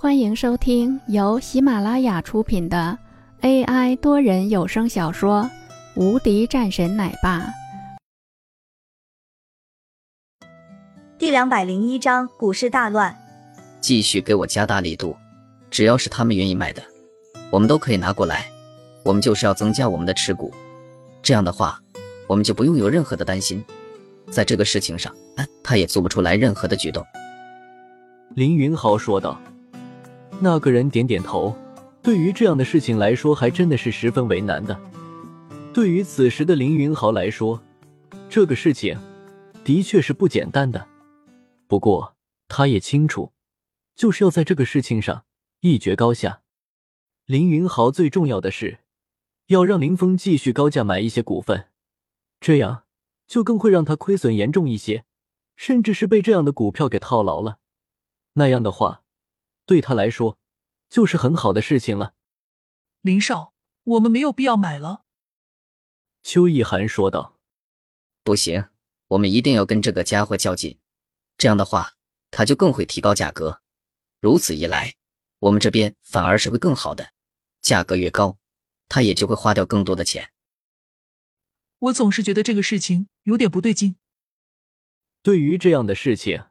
[0.00, 2.96] 欢迎收听由喜马拉雅出品的
[3.40, 5.42] AI 多人有声小说
[6.00, 7.40] 《无敌战神奶爸》
[11.18, 13.12] 第两百零一章：股市大乱。
[13.80, 15.16] 继续给我加大力度，
[15.68, 16.80] 只要是他们愿意卖的，
[17.50, 18.46] 我们都可以拿过来。
[19.02, 20.54] 我们就是要增加我们的持股，
[21.20, 21.76] 这样的话，
[22.28, 23.64] 我们就不用有任何的担心，
[24.30, 25.12] 在这个事情上，
[25.60, 27.04] 他也做不出来任何的举动。
[28.36, 29.36] 林云豪说道。
[30.40, 31.52] 那个人点点头，
[32.00, 34.78] 对于这样的事情来说，还真的是十分为难的。
[35.74, 37.60] 对于此时的林云豪来说，
[38.30, 38.96] 这个事情
[39.64, 40.86] 的确是不简单的。
[41.66, 42.14] 不过
[42.46, 43.32] 他也清楚，
[43.96, 45.24] 就是要在这个事情上
[45.60, 46.42] 一决高下。
[47.26, 48.78] 林云豪最重要的是
[49.48, 51.66] 要让林峰继续高价买一些股份，
[52.40, 52.84] 这样
[53.26, 55.04] 就更会让他亏损严重一些，
[55.56, 57.58] 甚至是被这样的股票给套牢了。
[58.34, 59.02] 那样的话。
[59.68, 60.38] 对他来说，
[60.88, 62.14] 就是很好的事情了。
[63.02, 63.52] 林少，
[63.84, 65.04] 我们没有必要买了。”
[66.24, 67.38] 邱意涵说道。
[68.24, 68.70] “不行，
[69.08, 70.78] 我们一定要跟这个家伙较劲，
[71.36, 71.96] 这样的话，
[72.30, 73.60] 他就更会提高价格。
[74.20, 74.94] 如此一来，
[75.40, 77.12] 我们这边反而是会更好的。
[77.60, 78.38] 价格越高，
[78.88, 80.32] 他也就会花掉更多的钱。”
[81.80, 83.96] 我总是觉得这个事情有点不对劲。
[85.22, 86.46] 对于这样的事情，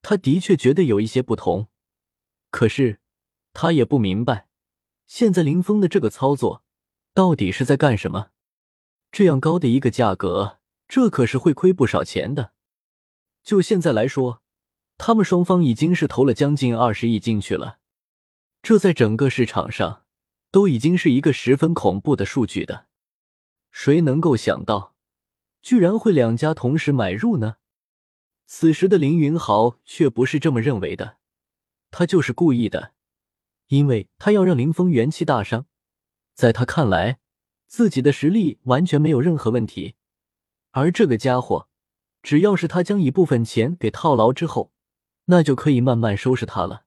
[0.00, 1.68] 他的确觉得有一些不同。
[2.56, 3.00] 可是，
[3.52, 4.48] 他也不明白，
[5.06, 6.64] 现在林峰的这个操作
[7.12, 8.30] 到底是在干什么？
[9.12, 12.54] 这样高的一个价格，这可是会亏不少钱的。
[13.42, 14.40] 就现在来说，
[14.96, 17.78] 他们双方已经是投了将近二十亿进去了，
[18.62, 20.04] 这在整个市场上
[20.50, 22.86] 都已经是一个十分恐怖的数据的。
[23.70, 24.94] 谁能够想到，
[25.60, 27.56] 居然会两家同时买入呢？
[28.46, 31.18] 此时的林云豪却不是这么认为的。
[31.98, 32.92] 他就是故意的，
[33.68, 35.64] 因为他要让林峰元气大伤。
[36.34, 37.20] 在他看来，
[37.68, 39.94] 自己的实力完全没有任何问题，
[40.72, 41.68] 而这个家伙，
[42.22, 44.72] 只要是他将一部分钱给套牢之后，
[45.24, 46.82] 那就可以慢慢收拾他了。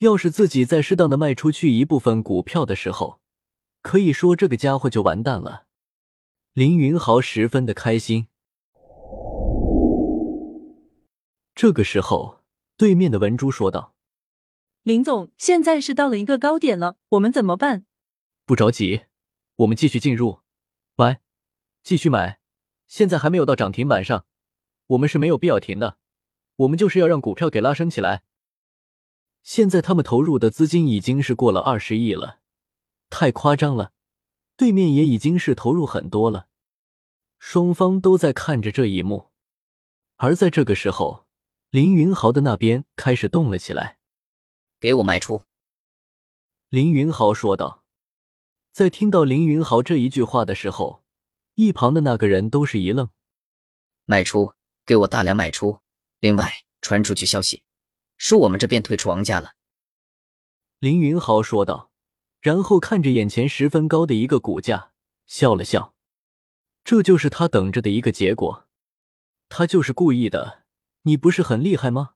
[0.00, 3.20] 要是自己在适当的卖出去一部分股票的时候，
[3.80, 5.64] 可以说这个家伙就完蛋了。
[6.52, 8.26] 林云豪十分的开心。
[11.54, 12.40] 这个时候，
[12.76, 13.94] 对面的文珠说道。
[14.90, 17.84] 林总，现在是到了一个高点了，我们怎么办？
[18.44, 19.02] 不着急，
[19.54, 20.40] 我们继续进入，
[20.96, 21.20] 买，
[21.84, 22.40] 继续买。
[22.88, 24.26] 现在还没有到涨停板上，
[24.88, 25.98] 我们是没有必要停的。
[26.56, 28.24] 我们就是要让股票给拉升起来。
[29.44, 32.40] 现在他们投入的资金已经是过了二十亿了，
[33.08, 33.92] 太夸张了。
[34.56, 36.48] 对面也已经是投入很多了，
[37.38, 39.30] 双方都在看着这一幕。
[40.16, 41.28] 而在这个时候，
[41.70, 43.99] 林云豪的那边开始动了起来。
[44.80, 45.42] 给我卖出！
[46.70, 47.84] 林云豪说道。
[48.72, 51.04] 在听到林云豪这一句话的时候，
[51.54, 53.10] 一旁的那个人都是一愣。
[54.06, 54.54] 卖出！
[54.86, 55.80] 给我大量卖出！
[56.20, 57.62] 另外，传出去消息，
[58.16, 59.52] 说我们这边退出王家了。
[60.78, 61.90] 林云豪说道，
[62.40, 64.92] 然后看着眼前十分高的一个股价，
[65.26, 65.94] 笑了笑。
[66.84, 68.66] 这就是他等着的一个结果。
[69.50, 70.64] 他就是故意的。
[71.02, 72.14] 你不是很厉害吗？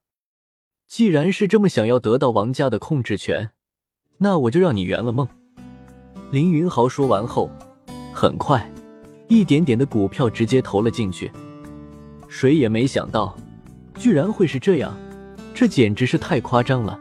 [0.87, 3.49] 既然是这么想要得到王家的控制权，
[4.19, 5.27] 那我就让你圆了梦。
[6.31, 7.49] 林云豪说完后，
[8.13, 8.71] 很快，
[9.27, 11.31] 一点点的股票直接投了进去。
[12.27, 13.35] 谁也没想到，
[13.95, 14.95] 居然会是这样，
[15.53, 16.99] 这简直是太夸张了。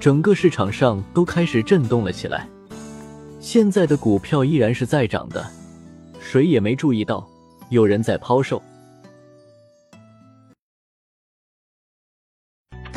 [0.00, 2.48] 整个市场上都开始震动了起来。
[3.40, 5.44] 现在的股票依然是在涨的，
[6.20, 7.26] 谁也没注意到
[7.70, 8.60] 有人在抛售。